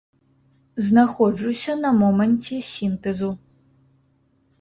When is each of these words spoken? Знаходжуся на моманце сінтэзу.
Знаходжуся 0.85 1.75
на 1.81 1.91
моманце 1.99 2.57
сінтэзу. 2.69 3.29